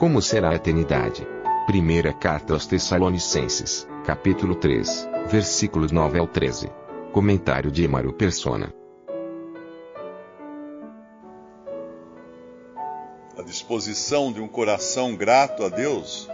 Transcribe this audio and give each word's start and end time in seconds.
Como 0.00 0.22
será 0.22 0.52
a 0.52 0.54
eternidade? 0.54 1.28
Primeira 1.66 2.10
carta 2.10 2.54
aos 2.54 2.66
Tessalonicenses, 2.66 3.86
capítulo 4.06 4.54
3, 4.54 5.06
versículos 5.30 5.92
9 5.92 6.18
ao 6.18 6.26
13. 6.26 6.70
Comentário 7.12 7.70
de 7.70 7.84
Emaro 7.84 8.10
Persona. 8.10 8.72
A 13.36 13.42
disposição 13.42 14.32
de 14.32 14.40
um 14.40 14.48
coração 14.48 15.14
grato 15.14 15.64
a 15.64 15.68
Deus 15.68 16.30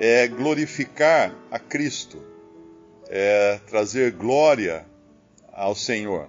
é 0.00 0.26
glorificar 0.26 1.32
a 1.52 1.58
Cristo, 1.60 2.20
é 3.08 3.60
trazer 3.68 4.10
glória 4.10 4.84
ao 5.52 5.76
Senhor. 5.76 6.28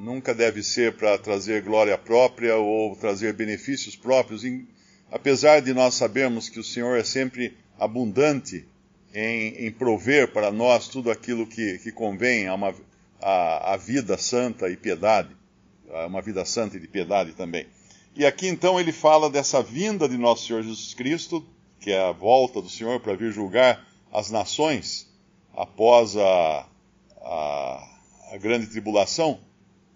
Nunca 0.00 0.34
deve 0.34 0.60
ser 0.60 0.96
para 0.96 1.16
trazer 1.18 1.62
glória 1.62 1.96
própria 1.96 2.56
ou 2.56 2.96
trazer 2.96 3.32
benefícios 3.32 3.94
próprios, 3.94 4.42
apesar 5.10 5.60
de 5.60 5.72
nós 5.72 5.94
sabermos 5.94 6.48
que 6.48 6.60
o 6.60 6.64
Senhor 6.64 6.98
é 6.98 7.04
sempre 7.04 7.56
abundante 7.78 8.66
em, 9.14 9.66
em 9.66 9.72
prover 9.72 10.32
para 10.32 10.50
nós 10.50 10.88
tudo 10.88 11.10
aquilo 11.10 11.46
que, 11.46 11.78
que 11.78 11.92
convém 11.92 12.46
a, 12.46 12.54
uma, 12.54 12.74
a, 13.20 13.74
a 13.74 13.76
vida 13.76 14.18
santa 14.18 14.68
e 14.68 14.76
piedade, 14.76 15.36
uma 16.06 16.20
vida 16.20 16.44
santa 16.44 16.76
e 16.76 16.80
de 16.80 16.88
piedade 16.88 17.32
também. 17.32 17.66
E 18.14 18.26
aqui 18.26 18.48
então 18.48 18.78
ele 18.78 18.92
fala 18.92 19.30
dessa 19.30 19.62
vinda 19.62 20.08
de 20.08 20.18
nosso 20.18 20.46
Senhor 20.46 20.62
Jesus 20.62 20.92
Cristo, 20.92 21.44
que 21.80 21.90
é 21.90 22.00
a 22.00 22.12
volta 22.12 22.60
do 22.60 22.68
Senhor 22.68 23.00
para 23.00 23.14
vir 23.14 23.32
julgar 23.32 23.86
as 24.12 24.30
nações 24.30 25.08
após 25.54 26.16
a, 26.16 26.66
a, 27.22 27.98
a 28.32 28.36
grande 28.38 28.66
tribulação 28.66 29.40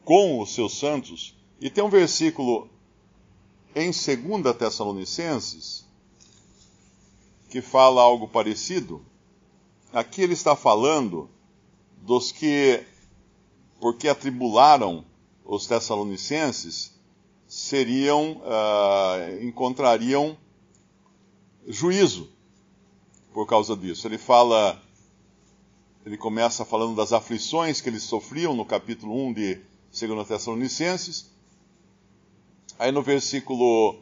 com 0.05 0.41
os 0.41 0.55
seus 0.55 0.79
santos. 0.79 1.37
E 1.61 1.69
tem 1.69 1.83
um 1.83 1.89
versículo 1.89 2.71
em 3.75 3.91
2 3.91 4.57
Tessalonicenses 4.57 5.85
que 7.53 7.61
fala 7.61 8.01
algo 8.01 8.27
parecido. 8.27 9.05
Aqui 9.93 10.23
ele 10.23 10.33
está 10.33 10.57
falando 10.57 11.29
dos 11.99 12.33
que, 12.33 12.83
porque 13.79 14.09
atribularam 14.09 15.05
os 15.45 15.67
Tessalonicenses, 15.67 16.95
seriam, 17.47 18.39
uh, 18.39 19.45
encontrariam 19.45 20.39
juízo 21.67 22.31
por 23.35 23.47
causa 23.47 23.77
disso. 23.77 24.07
Ele 24.07 24.17
fala, 24.17 24.81
ele 26.07 26.17
começa 26.17 26.65
falando 26.65 26.97
das 26.97 27.13
aflições 27.13 27.83
que 27.83 27.89
eles 27.91 28.03
sofriam 28.03 28.57
no 28.57 28.65
capítulo 28.65 29.15
1 29.27 29.33
de 29.35 29.61
2 30.01 30.27
Tessalonicenses. 30.27 31.32
Aí 32.79 32.91
no 32.91 33.03
versículo 33.03 33.97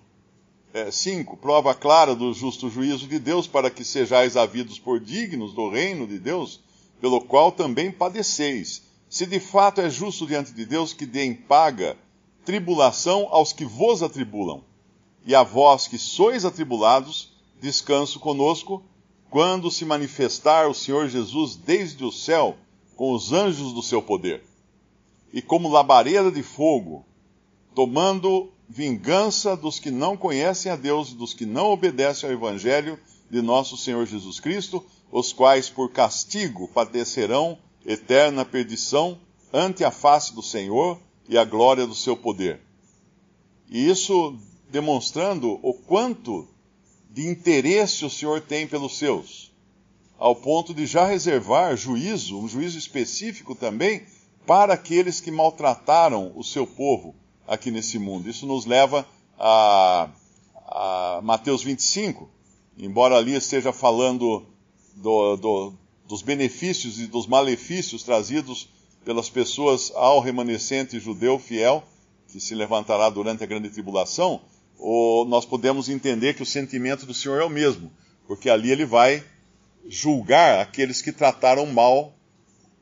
5, 0.91 1.33
é, 1.33 1.37
prova 1.37 1.75
clara 1.75 2.15
do 2.15 2.33
justo 2.33 2.71
juízo 2.71 3.07
de 3.07 3.19
Deus 3.19 3.47
para 3.47 3.71
que 3.71 3.85
sejais 3.85 4.37
havidos 4.37 4.79
por 4.79 5.01
dignos 5.01 5.53
do 5.53 5.69
reino 5.69 6.07
de 6.07 6.19
Deus, 6.19 6.61
pelo 7.01 7.21
qual 7.21 7.51
também 7.51 7.91
padeceis. 7.91 8.83
Se 9.09 9.27
de 9.27 9.41
fato 9.41 9.81
é 9.81 9.91
justo 9.91 10.27
diante 10.27 10.53
de 10.53 10.65
Deus 10.65 10.93
que 10.93 11.05
deem 11.05 11.35
paga 11.35 11.97
tribulação 12.45 13.29
aos 13.31 13.53
que 13.53 13.65
vos 13.65 14.03
atribulam, 14.03 14.63
e 15.27 15.35
a 15.35 15.43
vós 15.43 15.87
que 15.87 15.99
sois 15.99 16.45
atribulados, 16.45 17.33
descanso 17.61 18.19
conosco, 18.19 18.83
quando 19.29 19.71
se 19.71 19.85
manifestar 19.85 20.69
o 20.69 20.75
Senhor 20.75 21.09
Jesus 21.09 21.55
desde 21.57 22.05
o 22.05 22.11
céu 22.11 22.57
com 22.97 23.13
os 23.13 23.33
anjos 23.33 23.73
do 23.73 23.83
seu 23.83 24.03
poder, 24.03 24.43
e 25.33 25.41
como 25.41 25.69
labareda 25.69 26.31
de 26.31 26.43
fogo, 26.43 27.05
tomando 27.75 28.51
vingança 28.71 29.57
dos 29.57 29.81
que 29.81 29.91
não 29.91 30.17
conhecem 30.17 30.71
a 30.71 30.77
Deus 30.77 31.11
e 31.11 31.17
dos 31.17 31.35
que 31.35 31.45
não 31.45 31.73
obedecem 31.73 32.29
ao 32.29 32.33
Evangelho 32.33 32.97
de 33.29 33.43
nosso 33.43 33.77
Senhor 33.77 34.07
Jesus 34.07 34.39
Cristo, 34.39 34.85
os 35.11 35.33
quais 35.33 35.69
por 35.69 35.91
castigo 35.91 36.69
padecerão 36.69 37.59
eterna 37.85 38.45
perdição 38.45 39.19
ante 39.53 39.83
a 39.83 39.91
face 39.91 40.33
do 40.33 40.43
Senhor 40.43 41.01
e 41.29 41.37
a 41.37 41.45
glória 41.45 41.85
do 41.85 41.97
seu 41.97 42.17
poder. 42.17 42.61
E 43.69 43.91
isso 43.91 44.39
demonstrando 44.71 45.59
o 45.63 45.75
quanto 45.75 46.47
de 47.11 47.27
interesse 47.27 48.05
o 48.05 48.11
Senhor 48.11 48.41
tem 48.41 48.69
pelos 48.69 48.99
seus, 48.99 49.51
ao 50.17 50.37
ponto 50.37 50.73
de 50.73 50.87
já 50.87 51.07
reservar 51.07 51.77
juízo, 51.77 52.39
um 52.39 52.47
juízo 52.47 52.79
específico 52.79 53.53
também, 53.53 54.05
para 54.47 54.75
aqueles 54.75 55.21
que 55.21 55.33
maltrataram 55.33 56.33
o 56.37 56.45
seu 56.45 56.69
povo 56.69 57.17
aqui 57.51 57.73
nesse 57.73 57.99
mundo. 57.99 58.31
Isso 58.31 58.47
nos 58.47 58.65
leva 58.65 59.05
a, 59.37 60.09
a 60.69 61.21
Mateus 61.21 61.65
25, 61.65 62.31
embora 62.79 63.17
ali 63.17 63.35
esteja 63.35 63.73
falando 63.73 64.47
do, 64.95 65.37
do, 65.37 65.73
dos 66.07 66.23
benefícios 66.23 67.01
e 67.01 67.09
dos 67.09 67.27
malefícios 67.27 68.05
trazidos 68.05 68.69
pelas 69.05 69.29
pessoas 69.29 69.91
ao 69.97 70.21
remanescente 70.21 71.01
judeu 71.01 71.41
fiel, 71.41 71.83
que 72.29 72.39
se 72.39 72.55
levantará 72.55 73.11
durante 73.11 73.43
a 73.43 73.47
grande 73.47 73.69
tribulação, 73.69 74.41
ou 74.79 75.27
nós 75.27 75.45
podemos 75.45 75.89
entender 75.89 76.35
que 76.35 76.45
o 76.45 76.47
sentimento 76.47 77.05
do 77.05 77.13
Senhor 77.13 77.43
é 77.43 77.45
o 77.45 77.51
mesmo, 77.51 77.91
porque 78.29 78.49
ali 78.49 78.71
ele 78.71 78.85
vai 78.85 79.25
julgar 79.89 80.61
aqueles 80.61 81.03
que 81.03 81.11
trataram 81.11 81.67
mal 81.67 82.15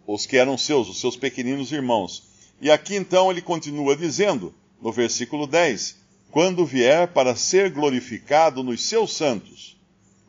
os 0.06 0.26
que 0.26 0.36
eram 0.36 0.58
seus, 0.58 0.90
os 0.90 1.00
seus 1.00 1.16
pequeninos 1.16 1.72
irmãos. 1.72 2.27
E 2.60 2.70
aqui 2.70 2.96
então 2.96 3.30
ele 3.30 3.40
continua 3.40 3.96
dizendo, 3.96 4.54
no 4.80 4.92
versículo 4.92 5.46
10: 5.46 5.96
Quando 6.30 6.66
vier 6.66 7.08
para 7.08 7.36
ser 7.36 7.70
glorificado 7.70 8.62
nos 8.62 8.82
seus 8.82 9.16
santos, 9.16 9.76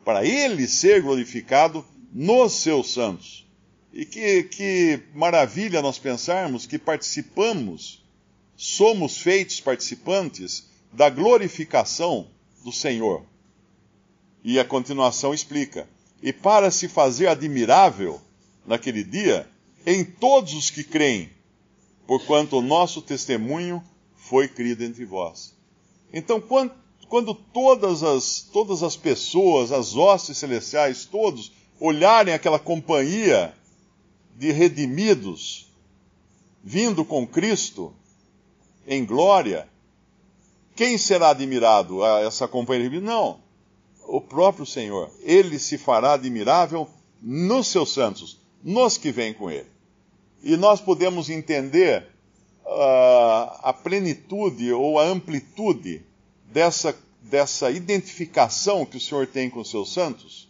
para 0.04 0.24
ele 0.24 0.66
ser 0.66 1.02
glorificado 1.02 1.84
nos 2.12 2.52
seus 2.52 2.92
santos. 2.92 3.46
E 3.92 4.04
que, 4.04 4.44
que 4.44 5.00
maravilha 5.14 5.82
nós 5.82 5.98
pensarmos 5.98 6.64
que 6.64 6.78
participamos, 6.78 8.04
somos 8.56 9.18
feitos 9.18 9.60
participantes 9.60 10.68
da 10.92 11.10
glorificação 11.10 12.28
do 12.64 12.70
Senhor. 12.70 13.24
E 14.44 14.60
a 14.60 14.64
continuação 14.64 15.34
explica: 15.34 15.88
E 16.22 16.32
para 16.32 16.70
se 16.70 16.88
fazer 16.88 17.26
admirável 17.26 18.20
naquele 18.64 19.02
dia 19.02 19.48
em 19.84 20.04
todos 20.04 20.54
os 20.54 20.70
que 20.70 20.84
creem, 20.84 21.30
porquanto 22.10 22.58
o 22.58 22.60
nosso 22.60 23.00
testemunho 23.00 23.80
foi 24.16 24.48
crido 24.48 24.82
entre 24.82 25.04
vós. 25.04 25.54
Então, 26.12 26.40
quando, 26.40 27.34
todas, 27.34 28.02
as, 28.02 28.40
todas 28.52 28.82
as 28.82 28.96
pessoas, 28.96 29.70
as 29.70 29.94
hostes 29.94 30.36
celestiais, 30.36 31.04
todos, 31.04 31.52
olharem 31.78 32.34
aquela 32.34 32.58
companhia 32.58 33.54
de 34.36 34.50
redimidos 34.50 35.72
vindo 36.64 37.04
com 37.04 37.24
Cristo 37.24 37.94
em 38.88 39.04
glória, 39.04 39.68
quem 40.74 40.98
será 40.98 41.28
admirado? 41.28 42.02
a 42.02 42.22
Essa 42.22 42.48
companhia? 42.48 43.00
Não, 43.00 43.38
o 44.08 44.20
próprio 44.20 44.66
Senhor. 44.66 45.12
Ele 45.20 45.60
se 45.60 45.78
fará 45.78 46.14
admirável 46.14 46.90
nos 47.22 47.68
seus 47.68 47.94
santos, 47.94 48.40
nos 48.64 48.98
que 48.98 49.12
vêm 49.12 49.32
com 49.32 49.48
ele. 49.48 49.78
E 50.42 50.56
nós 50.56 50.80
podemos 50.80 51.28
entender 51.28 52.06
uh, 52.64 53.60
a 53.62 53.72
plenitude 53.72 54.72
ou 54.72 54.98
a 54.98 55.04
amplitude 55.04 56.02
dessa, 56.46 56.96
dessa 57.22 57.70
identificação 57.70 58.84
que 58.86 58.96
o 58.96 59.00
Senhor 59.00 59.26
tem 59.26 59.50
com 59.50 59.60
os 59.60 59.70
seus 59.70 59.92
santos 59.92 60.48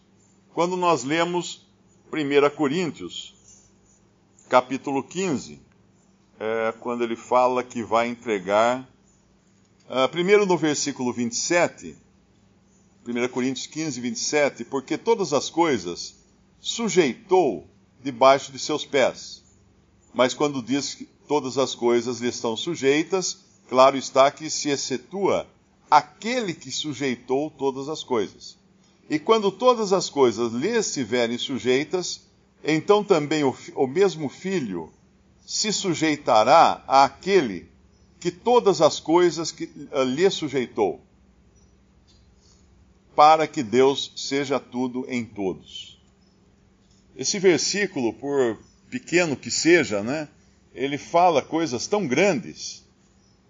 quando 0.53 0.77
nós 0.77 1.05
lemos 1.05 1.67
1 2.13 2.57
Coríntios, 2.57 3.35
capítulo 4.49 5.03
15, 5.03 5.61
é, 6.41 6.75
quando 6.81 7.05
ele 7.05 7.15
fala 7.15 7.63
que 7.63 7.85
vai 7.85 8.09
entregar 8.09 8.91
Uh, 9.91 10.09
primeiro 10.09 10.47
no 10.47 10.57
versículo 10.57 11.13
27, 11.13 11.97
1 13.05 13.29
Coríntios 13.31 13.67
15, 13.67 14.01
27, 14.01 14.65
porque 14.65 14.97
todas 14.97 15.33
as 15.33 15.51
coisas 15.51 16.15
sujeitou 16.61 17.67
debaixo 18.01 18.53
de 18.53 18.59
seus 18.61 18.85
pés. 18.85 19.43
Mas 20.12 20.35
quando 20.35 20.62
diz 20.62 21.05
todas 21.29 21.57
as 21.59 21.75
coisas 21.75 22.21
lhe 22.21 22.29
estão 22.29 22.57
sujeitas, 22.57 23.39
claro 23.69 23.97
está 23.97 24.31
que 24.31 24.51
se 24.51 24.69
excetua 24.69 25.47
aquele 25.91 26.55
que 26.55 26.71
sujeitou 26.71 27.51
todas 27.51 27.89
as 27.89 28.03
coisas. 28.03 28.57
E 29.09 29.19
quando 29.19 29.51
todas 29.51 29.93
as 29.93 30.09
coisas 30.09 30.53
lhe 30.53 30.69
estiverem 30.69 31.37
sujeitas, 31.37 32.23
então 32.62 33.03
também 33.03 33.43
o, 33.43 33.57
o 33.75 33.87
mesmo 33.87 34.29
filho 34.29 34.93
se 35.45 35.73
sujeitará 35.73 36.85
àquele 36.87 37.69
que 38.21 38.31
todas 38.31 38.81
as 38.81 39.01
coisas 39.01 39.51
que, 39.51 39.65
uh, 39.65 40.03
lhe 40.05 40.31
sujeitou, 40.31 41.01
para 43.17 43.49
que 43.49 43.62
Deus 43.62 44.12
seja 44.15 44.61
tudo 44.61 45.05
em 45.09 45.25
todos. 45.25 45.99
Esse 47.17 47.39
versículo, 47.39 48.12
por 48.12 48.59
pequeno 48.91 49.37
que 49.37 49.51
seja, 49.51 50.03
né, 50.03 50.29
ele 50.75 50.99
fala 50.99 51.41
coisas 51.41 51.87
tão 51.87 52.07
grandes. 52.07 52.85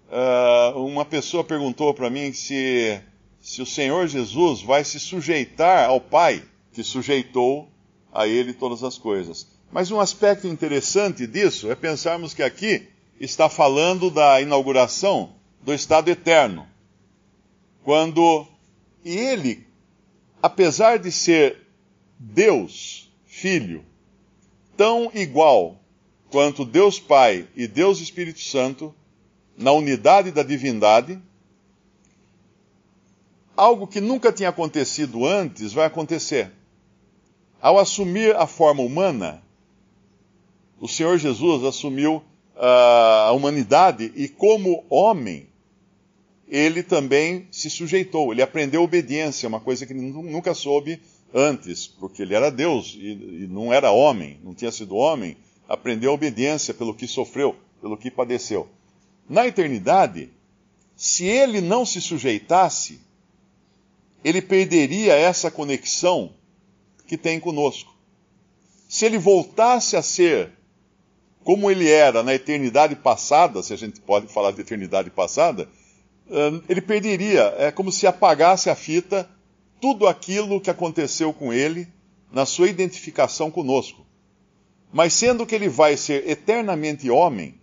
Uh, 0.08 0.84
uma 0.84 1.04
pessoa 1.04 1.44
perguntou 1.44 1.94
para 1.94 2.10
mim 2.10 2.32
se, 2.32 3.00
se 3.40 3.62
o 3.62 3.66
Senhor 3.66 4.06
Jesus 4.08 4.60
vai 4.60 4.84
se 4.84 5.00
sujeitar 5.00 5.88
ao 5.88 6.00
Pai, 6.00 6.42
que 6.72 6.82
sujeitou 6.82 7.68
a 8.12 8.26
ele 8.26 8.52
todas 8.52 8.82
as 8.82 8.98
coisas. 8.98 9.46
Mas 9.72 9.90
um 9.90 10.00
aspecto 10.00 10.46
interessante 10.46 11.26
disso 11.26 11.70
é 11.70 11.74
pensarmos 11.74 12.34
que 12.34 12.42
aqui 12.42 12.88
está 13.20 13.48
falando 13.48 14.10
da 14.10 14.40
inauguração 14.40 15.34
do 15.62 15.72
Estado 15.72 16.10
eterno. 16.10 16.66
Quando 17.84 18.46
ele, 19.04 19.66
apesar 20.42 20.98
de 20.98 21.12
ser 21.12 21.58
Deus, 22.18 23.10
Filho, 23.26 23.84
tão 24.80 25.10
igual 25.12 25.78
quanto 26.30 26.64
Deus 26.64 26.98
Pai 26.98 27.46
e 27.54 27.66
Deus 27.66 28.00
Espírito 28.00 28.40
Santo, 28.40 28.94
na 29.54 29.72
unidade 29.72 30.30
da 30.30 30.42
divindade, 30.42 31.20
algo 33.54 33.86
que 33.86 34.00
nunca 34.00 34.32
tinha 34.32 34.48
acontecido 34.48 35.26
antes 35.26 35.74
vai 35.74 35.84
acontecer. 35.84 36.50
Ao 37.60 37.78
assumir 37.78 38.34
a 38.34 38.46
forma 38.46 38.82
humana, 38.82 39.42
o 40.80 40.88
Senhor 40.88 41.18
Jesus 41.18 41.62
assumiu 41.62 42.22
uh, 42.56 43.26
a 43.26 43.32
humanidade 43.32 44.10
e, 44.16 44.28
como 44.28 44.86
homem, 44.88 45.46
ele 46.48 46.82
também 46.82 47.46
se 47.50 47.68
sujeitou, 47.68 48.32
ele 48.32 48.40
aprendeu 48.40 48.82
obediência, 48.82 49.46
uma 49.46 49.60
coisa 49.60 49.84
que 49.84 49.92
ele 49.92 50.00
nunca 50.00 50.54
soube 50.54 51.02
antes, 51.32 51.86
porque 51.86 52.22
ele 52.22 52.34
era 52.34 52.50
Deus 52.50 52.96
e, 52.96 53.44
e 53.44 53.46
não 53.48 53.72
era 53.72 53.90
homem, 53.90 54.40
não 54.42 54.54
tinha 54.54 54.72
sido 54.72 54.96
homem, 54.96 55.36
aprendeu 55.68 56.12
obediência 56.12 56.74
pelo 56.74 56.94
que 56.94 57.06
sofreu, 57.06 57.56
pelo 57.80 57.96
que 57.96 58.10
padeceu. 58.10 58.68
Na 59.28 59.46
eternidade, 59.46 60.30
se 60.96 61.24
ele 61.24 61.60
não 61.60 61.86
se 61.86 62.00
sujeitasse, 62.00 63.00
ele 64.24 64.42
perderia 64.42 65.14
essa 65.14 65.50
conexão 65.50 66.32
que 67.06 67.16
tem 67.16 67.40
conosco. 67.40 67.94
Se 68.88 69.06
ele 69.06 69.18
voltasse 69.18 69.96
a 69.96 70.02
ser 70.02 70.52
como 71.44 71.70
ele 71.70 71.88
era 71.88 72.22
na 72.22 72.34
eternidade 72.34 72.94
passada, 72.96 73.62
se 73.62 73.72
a 73.72 73.76
gente 73.76 74.00
pode 74.00 74.26
falar 74.26 74.50
de 74.50 74.60
eternidade 74.60 75.10
passada, 75.10 75.68
ele 76.68 76.80
perderia, 76.80 77.54
é 77.58 77.70
como 77.70 77.90
se 77.90 78.06
apagasse 78.06 78.68
a 78.68 78.74
fita 78.74 79.28
tudo 79.80 80.06
aquilo 80.06 80.60
que 80.60 80.70
aconteceu 80.70 81.32
com 81.32 81.52
ele 81.52 81.88
na 82.30 82.46
sua 82.46 82.68
identificação 82.68 83.50
conosco. 83.50 84.06
Mas 84.92 85.12
sendo 85.12 85.46
que 85.46 85.54
ele 85.54 85.68
vai 85.68 85.96
ser 85.96 86.28
eternamente 86.28 87.08
homem 87.10 87.54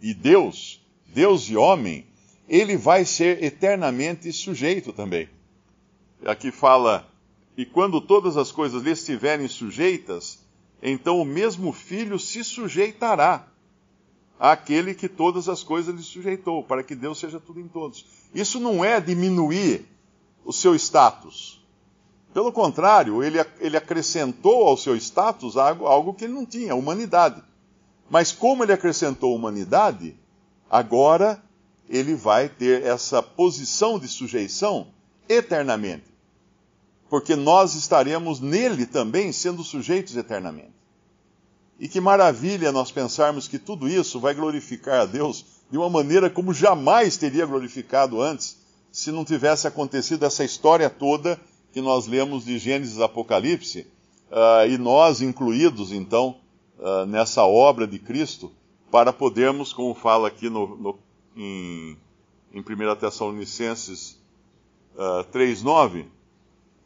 e 0.00 0.14
Deus, 0.14 0.80
Deus 1.06 1.48
e 1.48 1.56
homem, 1.56 2.06
ele 2.48 2.76
vai 2.76 3.04
ser 3.04 3.42
eternamente 3.44 4.32
sujeito 4.32 4.92
também. 4.92 5.28
Aqui 6.24 6.50
fala 6.50 7.08
e 7.56 7.64
quando 7.64 8.00
todas 8.00 8.36
as 8.36 8.50
coisas 8.50 8.82
lhe 8.82 8.90
estiverem 8.90 9.46
sujeitas, 9.46 10.38
então 10.82 11.20
o 11.20 11.24
mesmo 11.24 11.72
filho 11.72 12.18
se 12.18 12.42
sujeitará 12.42 13.46
àquele 14.38 14.94
que 14.94 15.08
todas 15.08 15.48
as 15.48 15.62
coisas 15.62 15.94
lhe 15.94 16.02
sujeitou, 16.02 16.62
para 16.62 16.82
que 16.82 16.94
Deus 16.94 17.18
seja 17.18 17.38
tudo 17.38 17.60
em 17.60 17.68
todos. 17.68 18.06
Isso 18.34 18.58
não 18.58 18.82
é 18.82 18.98
diminuir 18.98 19.84
o 20.44 20.52
seu 20.52 20.74
status. 20.74 21.60
Pelo 22.32 22.52
contrário, 22.52 23.22
ele, 23.22 23.38
ele 23.58 23.76
acrescentou 23.76 24.68
ao 24.68 24.76
seu 24.76 24.96
status 24.96 25.56
algo, 25.56 25.86
algo 25.86 26.14
que 26.14 26.24
ele 26.24 26.34
não 26.34 26.46
tinha, 26.46 26.72
a 26.72 26.76
humanidade. 26.76 27.42
Mas 28.08 28.32
como 28.32 28.62
ele 28.62 28.72
acrescentou 28.72 29.34
humanidade, 29.34 30.16
agora 30.70 31.42
ele 31.88 32.14
vai 32.14 32.48
ter 32.48 32.84
essa 32.84 33.22
posição 33.22 33.98
de 33.98 34.06
sujeição 34.06 34.88
eternamente 35.28 36.10
porque 37.10 37.34
nós 37.34 37.74
estaremos 37.74 38.38
nele 38.38 38.86
também 38.86 39.32
sendo 39.32 39.64
sujeitos 39.64 40.16
eternamente. 40.16 40.72
E 41.78 41.88
que 41.88 42.00
maravilha 42.00 42.70
nós 42.70 42.92
pensarmos 42.92 43.48
que 43.48 43.58
tudo 43.58 43.88
isso 43.88 44.20
vai 44.20 44.32
glorificar 44.32 45.00
a 45.00 45.06
Deus 45.06 45.44
de 45.68 45.76
uma 45.76 45.90
maneira 45.90 46.30
como 46.30 46.54
jamais 46.54 47.16
teria 47.16 47.44
glorificado 47.44 48.22
antes, 48.22 48.56
se 48.90 49.10
não 49.12 49.24
tivesse 49.24 49.66
acontecido 49.66 50.24
essa 50.24 50.44
história 50.44 50.90
toda 50.90 51.40
que 51.72 51.80
nós 51.80 52.06
lemos 52.06 52.44
de 52.44 52.58
Gênesis 52.58 52.96
e 52.96 53.02
Apocalipse, 53.02 53.86
uh, 54.30 54.68
e 54.68 54.76
nós 54.76 55.20
incluídos, 55.20 55.92
então, 55.92 56.36
uh, 56.78 57.06
nessa 57.06 57.44
obra 57.44 57.86
de 57.86 57.98
Cristo, 57.98 58.50
para 58.90 59.12
podermos, 59.12 59.72
como 59.72 59.94
fala 59.94 60.28
aqui 60.28 60.50
no, 60.50 60.76
no, 60.76 60.98
em, 61.36 61.96
em 62.52 62.60
1 62.60 62.96
Tessalonicenses 62.96 64.18
uh, 64.96 65.24
3,9, 65.32 66.06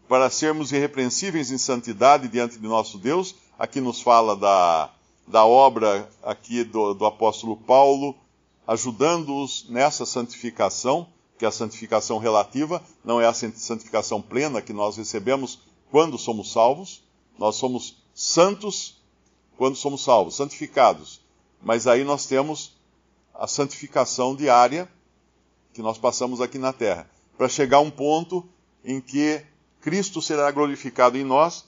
para 0.07 0.29
sermos 0.29 0.71
irrepreensíveis 0.71 1.51
em 1.51 1.59
santidade 1.59 2.29
diante 2.29 2.59
de 2.59 2.69
nosso 2.69 2.99
Deus. 2.99 3.35
Aqui 3.59 3.81
nos 3.81 4.03
fala 4.03 4.37
da, 4.37 4.91
da 5.27 5.47
obra 5.47 6.09
aqui 6.23 6.63
do, 6.63 6.93
do 6.93 7.07
apóstolo 7.07 7.57
Paulo, 7.57 8.15
ajudando-os 8.67 9.67
nessa 9.71 10.05
santificação, 10.05 11.09
que 11.45 11.47
a 11.47 11.51
santificação 11.51 12.17
relativa, 12.17 12.83
não 13.05 13.21
é 13.21 13.27
a 13.27 13.35
santificação 13.35 14.23
plena 14.23 14.63
que 14.63 14.73
nós 14.73 14.97
recebemos 14.97 15.61
quando 15.91 16.17
somos 16.17 16.51
salvos. 16.51 17.05
Nós 17.39 17.57
somos 17.57 18.03
santos 18.15 18.97
quando 19.59 19.77
somos 19.77 20.03
salvos, 20.03 20.37
santificados. 20.37 21.21
Mas 21.63 21.87
aí 21.87 22.03
nós 22.03 22.25
temos 22.25 22.73
a 23.35 23.47
santificação 23.47 24.35
diária 24.35 24.89
que 25.75 25.83
nós 25.83 25.99
passamos 25.99 26.41
aqui 26.41 26.57
na 26.57 26.73
terra, 26.73 27.11
para 27.37 27.49
chegar 27.49 27.79
a 27.79 27.81
um 27.81 27.91
ponto 27.91 28.49
em 28.83 28.99
que 28.99 29.45
Cristo 29.83 30.23
será 30.23 30.51
glorificado 30.51 31.19
em 31.19 31.25
nós, 31.25 31.67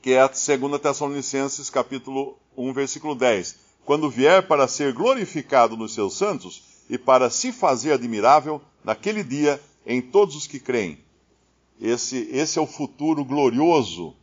que 0.00 0.12
é 0.12 0.20
a 0.20 0.28
2 0.28 0.80
Tessalonicenses 0.80 1.68
capítulo 1.68 2.38
1, 2.56 2.72
versículo 2.72 3.14
10. 3.14 3.56
Quando 3.84 4.08
vier 4.08 4.46
para 4.46 4.66
ser 4.66 4.94
glorificado 4.94 5.76
nos 5.76 5.92
seus 5.92 6.16
santos 6.16 6.73
e 6.88 6.98
para 6.98 7.30
se 7.30 7.52
fazer 7.52 7.92
admirável 7.92 8.60
naquele 8.84 9.24
dia 9.24 9.60
em 9.86 10.00
todos 10.00 10.36
os 10.36 10.46
que 10.46 10.60
creem. 10.60 10.98
Esse, 11.80 12.28
esse 12.30 12.58
é 12.58 12.62
o 12.62 12.66
futuro 12.66 13.24
glorioso 13.24 14.14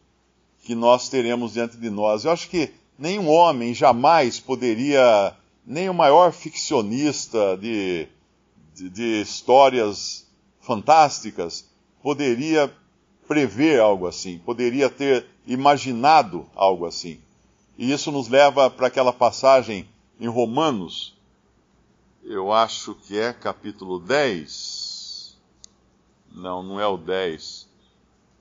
que 0.63 0.75
nós 0.75 1.09
teremos 1.09 1.53
diante 1.53 1.77
de 1.77 1.89
nós. 1.89 2.23
Eu 2.23 2.31
acho 2.31 2.49
que 2.49 2.71
nenhum 2.97 3.27
homem 3.27 3.73
jamais 3.73 4.39
poderia, 4.39 5.35
nem 5.65 5.89
o 5.89 5.93
maior 5.93 6.31
ficcionista 6.31 7.57
de, 7.57 8.07
de, 8.75 8.89
de 8.89 9.21
histórias 9.21 10.27
fantásticas, 10.59 11.65
poderia 12.01 12.71
prever 13.27 13.79
algo 13.79 14.07
assim, 14.07 14.37
poderia 14.39 14.89
ter 14.89 15.25
imaginado 15.47 16.45
algo 16.55 16.85
assim. 16.85 17.19
E 17.77 17.91
isso 17.91 18.11
nos 18.11 18.27
leva 18.27 18.69
para 18.69 18.87
aquela 18.87 19.13
passagem 19.13 19.87
em 20.19 20.27
Romanos, 20.27 21.17
eu 22.23 22.51
acho 22.51 22.95
que 22.95 23.17
é 23.17 23.33
capítulo 23.33 23.99
10. 23.99 25.37
Não, 26.31 26.63
não 26.63 26.79
é 26.79 26.87
o 26.87 26.97
10. 26.97 27.63
Uh, 27.63 27.67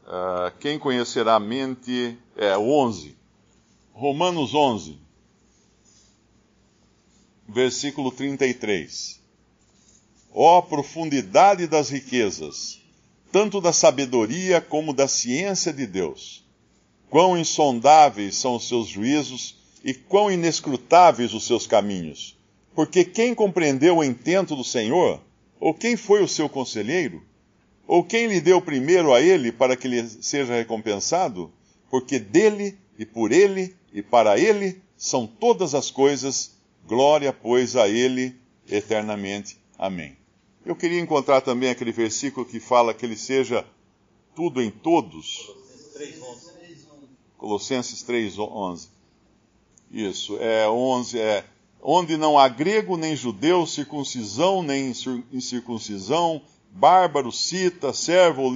ah, 0.06 0.52
quem 0.58 0.78
conhecerá 0.78 1.37
a 1.37 1.40
mente. 1.40 2.18
É, 2.37 2.56
o 2.56 2.70
11. 2.70 3.16
Romanos 3.92 4.54
11, 4.54 4.99
versículo 7.46 8.10
33. 8.10 9.20
Ó 10.32 10.58
oh, 10.58 10.62
profundidade 10.62 11.66
das 11.66 11.90
riquezas! 11.90 12.80
tanto 13.32 13.60
da 13.60 13.72
sabedoria 13.72 14.60
como 14.60 14.92
da 14.92 15.06
ciência 15.06 15.72
de 15.72 15.87
Deus. 15.87 16.44
Quão 17.08 17.37
insondáveis 17.38 18.37
são 18.37 18.56
os 18.56 18.68
seus 18.68 18.88
juízos 18.88 19.56
e 19.84 19.94
quão 19.94 20.30
inescrutáveis 20.30 21.32
os 21.32 21.46
seus 21.46 21.66
caminhos. 21.66 22.37
Porque 22.80 23.04
quem 23.04 23.34
compreendeu 23.34 23.99
o 23.99 24.02
intento 24.02 24.56
do 24.56 24.64
Senhor? 24.64 25.20
Ou 25.60 25.75
quem 25.75 25.99
foi 25.99 26.22
o 26.22 26.28
seu 26.28 26.49
conselheiro? 26.49 27.22
Ou 27.87 28.02
quem 28.02 28.26
lhe 28.26 28.40
deu 28.40 28.58
primeiro 28.62 29.12
a 29.12 29.20
ele 29.20 29.52
para 29.52 29.76
que 29.76 29.87
lhe 29.87 30.02
seja 30.02 30.54
recompensado? 30.54 31.52
Porque 31.90 32.18
dele 32.18 32.78
e 32.99 33.04
por 33.04 33.32
ele 33.32 33.76
e 33.92 34.00
para 34.02 34.38
ele 34.38 34.80
são 34.96 35.26
todas 35.26 35.75
as 35.75 35.90
coisas, 35.90 36.56
glória, 36.87 37.34
pois, 37.34 37.76
a 37.76 37.87
Ele 37.87 38.34
eternamente. 38.66 39.58
Amém. 39.76 40.16
Eu 40.64 40.75
queria 40.75 41.00
encontrar 41.00 41.42
também 41.42 41.68
aquele 41.68 41.92
versículo 41.92 42.46
que 42.46 42.60
fala 42.60 42.94
que 42.94 43.04
Ele 43.04 43.16
seja 43.16 43.62
tudo 44.34 44.62
em 44.62 44.70
todos. 44.70 45.54
Colossenses 47.37 48.02
3:11. 48.02 48.88
Isso, 49.90 50.38
é 50.40 50.66
11, 50.66 51.18
é 51.18 51.44
onde 51.82 52.16
não 52.16 52.38
há 52.38 52.49
grego 52.49 52.96
nem 52.96 53.16
judeu, 53.16 53.66
circuncisão 53.66 54.62
nem 54.62 54.92
incircuncisão, 55.32 56.42
bárbaro, 56.70 57.32
cita, 57.32 57.92
servo 57.92 58.42
ou 58.42 58.54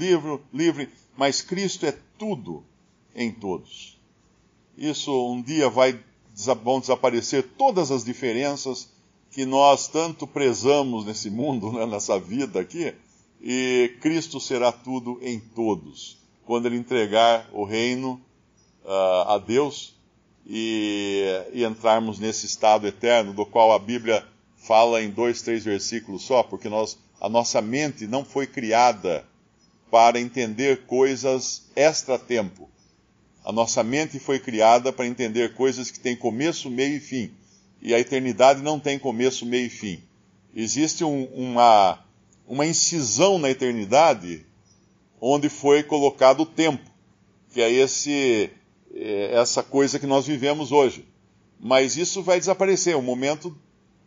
livre, 0.52 0.88
mas 1.16 1.40
Cristo 1.40 1.86
é 1.86 1.96
tudo 2.18 2.64
em 3.14 3.30
todos. 3.30 3.98
Isso 4.76 5.12
um 5.30 5.40
dia 5.40 5.68
vai 5.68 5.98
vão 6.64 6.80
desaparecer 6.80 7.44
todas 7.56 7.92
as 7.92 8.04
diferenças 8.04 8.90
que 9.30 9.44
nós 9.44 9.86
tanto 9.86 10.26
prezamos 10.26 11.04
nesse 11.04 11.30
mundo, 11.30 11.70
né, 11.74 11.86
nessa 11.86 12.18
vida 12.18 12.60
aqui, 12.60 12.92
e 13.40 13.96
Cristo 14.00 14.40
será 14.40 14.72
tudo 14.72 15.18
em 15.22 15.38
todos. 15.38 16.16
Quando 16.44 16.66
ele 16.66 16.76
entregar 16.76 17.48
o 17.52 17.64
reino 17.64 18.20
uh, 18.84 19.28
a 19.28 19.38
Deus 19.38 19.94
e, 20.46 21.24
e 21.52 21.64
entrarmos 21.64 22.18
nesse 22.18 22.46
estado 22.46 22.86
eterno, 22.86 23.32
do 23.32 23.46
qual 23.46 23.72
a 23.72 23.78
Bíblia 23.78 24.24
fala 24.56 25.02
em 25.02 25.10
dois, 25.10 25.42
três 25.42 25.64
versículos 25.64 26.22
só, 26.22 26.42
porque 26.42 26.68
nós, 26.68 26.98
a 27.20 27.28
nossa 27.28 27.60
mente 27.60 28.06
não 28.06 28.24
foi 28.24 28.46
criada 28.46 29.24
para 29.90 30.20
entender 30.20 30.86
coisas 30.86 31.70
extra-tempo. 31.76 32.68
A 33.44 33.52
nossa 33.52 33.82
mente 33.84 34.18
foi 34.18 34.38
criada 34.38 34.92
para 34.92 35.06
entender 35.06 35.54
coisas 35.54 35.90
que 35.90 36.00
têm 36.00 36.16
começo, 36.16 36.70
meio 36.70 36.96
e 36.96 37.00
fim. 37.00 37.30
E 37.80 37.94
a 37.94 38.00
eternidade 38.00 38.62
não 38.62 38.80
tem 38.80 38.98
começo, 38.98 39.44
meio 39.44 39.66
e 39.66 39.70
fim. 39.70 40.02
Existe 40.56 41.04
um, 41.04 41.24
uma, 41.26 42.02
uma 42.46 42.64
incisão 42.64 43.38
na 43.38 43.50
eternidade 43.50 44.46
onde 45.20 45.48
foi 45.48 45.82
colocado 45.82 46.40
o 46.40 46.46
tempo, 46.46 46.90
que 47.50 47.60
é 47.60 47.70
esse, 47.70 48.50
essa 48.94 49.62
coisa 49.62 49.98
que 49.98 50.06
nós 50.06 50.26
vivemos 50.26 50.70
hoje. 50.70 51.04
Mas 51.58 51.96
isso 51.96 52.22
vai 52.22 52.38
desaparecer. 52.38 52.96
O 52.96 53.02
momento, 53.02 53.56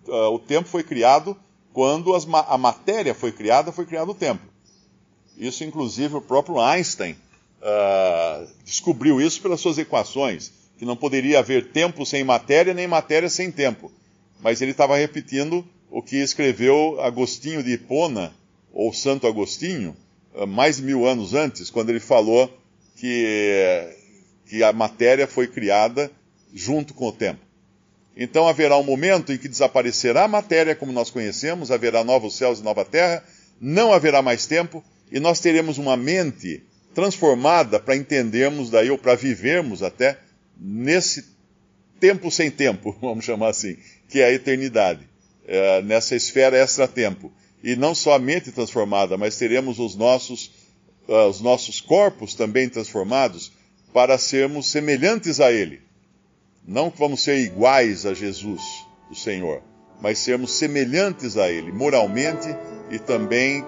uh, 0.08 0.34
o 0.34 0.39
tempo 0.39 0.67
foi 0.67 0.84
criado 0.84 1.36
quando 1.74 2.15
as, 2.15 2.27
a 2.48 2.58
matéria 2.58 3.13
foi 3.13 3.32
criada, 3.32 3.72
foi 3.72 3.86
criado 3.86 4.10
o 4.12 4.15
tempo. 4.15 4.41
Isso, 5.38 5.63
inclusive, 5.63 6.15
o 6.15 6.22
próprio 6.22 6.60
Einstein 6.60 7.12
uh, 7.62 8.48
descobriu 8.63 9.22
isso 9.22 9.41
pelas 9.41 9.60
suas 9.60 9.77
equações, 9.77 10.51
que 10.77 10.86
não 10.86 10.96
poderia 10.96 11.39
haver 11.39 11.72
tempo 11.72 12.06
sem 12.06 12.24
matéria, 12.24 12.74
nem 12.74 12.88
matéria 12.88 13.29
sem 13.29 13.51
tempo. 13.51 13.91
Mas 14.39 14.62
ele 14.62 14.72
estava 14.72 14.96
repetindo 14.98 15.65
o 15.89 16.01
que 16.01 16.17
escreveu 16.17 17.00
Agostinho 17.01 17.63
de 17.63 17.74
Hipona, 17.74 18.34
ou 18.74 18.94
Santo 18.94 19.27
Agostinho, 19.27 19.96
uh, 20.34 20.48
mais 20.48 20.77
de 20.77 20.84
mil 20.84 21.06
anos 21.06 21.34
antes, 21.34 21.70
quando 21.70 21.89
ele 21.89 22.00
falou 22.00 22.51
que, 22.96 23.96
que 24.50 24.63
a 24.63 24.72
matéria 24.72 25.27
foi 25.27 25.48
criada 25.48 26.12
junto 26.54 26.94
com 26.94 27.08
o 27.08 27.12
tempo. 27.12 27.42
Então 28.16 28.48
haverá 28.48 28.77
um 28.77 28.84
momento 28.84 29.32
em 29.32 29.38
que 29.38 29.48
desaparecerá 29.48 30.24
a 30.24 30.27
matéria 30.27 30.75
como 30.75 30.92
nós 30.92 31.12
conhecemos, 31.12 31.70
haverá 31.70 32.04
novos 32.04 32.36
céus 32.36 32.60
e 32.60 32.63
nova 32.63 32.84
terra, 32.84 33.24
não 33.62 33.94
haverá 33.94 34.22
mais 34.22 34.48
tempo, 34.48 34.84
e 35.12 35.20
nós 35.20 35.39
teremos 35.39 35.77
uma 35.77 35.96
mente 35.96 36.63
transformada 36.96 37.80
para 37.80 37.96
entendermos 37.96 38.72
daí, 38.72 38.89
ou 38.89 38.98
para 38.98 39.13
vivermos 39.13 39.84
até, 39.84 40.18
nesse 40.60 41.25
tempo 42.00 42.32
sem 42.32 42.50
tempo, 42.50 42.96
vamos 43.01 43.24
chamar 43.24 43.50
assim, 43.50 43.77
que 44.10 44.20
é 44.20 44.25
a 44.25 44.34
eternidade, 44.34 45.08
é, 45.48 45.82
nessa 45.84 46.16
esfera 46.16 46.58
extra-tempo. 46.58 47.32
E 47.63 47.75
não 47.75 47.94
só 47.94 48.13
a 48.13 48.20
mente 48.20 48.51
transformada, 48.51 49.18
mas 49.18 49.38
teremos 49.38 49.77
os 49.77 49.96
nossos, 49.96 50.51
uh, 51.08 51.27
os 51.27 51.42
nossos 51.42 51.82
corpos 51.82 52.34
também 52.34 52.70
transformados 52.70 53.51
para 53.98 54.18
sermos 54.20 54.68
semelhantes 54.68 55.39
a 55.39 55.51
Ele. 55.51 55.82
Não 56.68 56.92
que 56.92 57.00
vamos 57.00 57.24
ser 57.24 57.39
iguais 57.39 58.06
a 58.06 58.13
Jesus, 58.13 58.62
o 59.10 59.16
Senhor, 59.16 59.63
mas 60.00 60.20
sermos 60.20 60.51
semelhantes 60.51 61.36
a 61.36 61.50
Ele, 61.50 61.72
moralmente 61.72 62.48
e 62.92 63.00
também 63.00 63.66